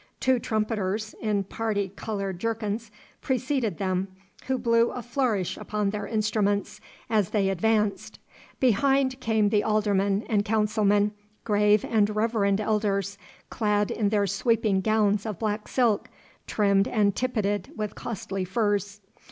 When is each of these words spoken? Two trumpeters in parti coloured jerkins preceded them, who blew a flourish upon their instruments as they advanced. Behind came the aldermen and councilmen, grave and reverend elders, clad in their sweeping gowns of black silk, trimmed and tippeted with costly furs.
Two 0.19 0.39
trumpeters 0.39 1.13
in 1.21 1.43
parti 1.43 1.89
coloured 1.89 2.39
jerkins 2.39 2.89
preceded 3.21 3.77
them, 3.77 4.07
who 4.47 4.57
blew 4.57 4.89
a 4.89 5.03
flourish 5.03 5.57
upon 5.57 5.91
their 5.91 6.07
instruments 6.07 6.81
as 7.07 7.29
they 7.29 7.49
advanced. 7.49 8.17
Behind 8.59 9.19
came 9.19 9.49
the 9.49 9.63
aldermen 9.63 10.23
and 10.27 10.43
councilmen, 10.43 11.11
grave 11.43 11.85
and 11.85 12.15
reverend 12.15 12.59
elders, 12.59 13.19
clad 13.51 13.91
in 13.91 14.09
their 14.09 14.25
sweeping 14.25 14.81
gowns 14.81 15.23
of 15.23 15.37
black 15.37 15.67
silk, 15.67 16.09
trimmed 16.47 16.87
and 16.87 17.13
tippeted 17.15 17.69
with 17.77 17.93
costly 17.93 18.43
furs. 18.43 19.01